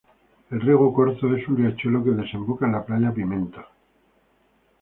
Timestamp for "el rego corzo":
0.49-1.31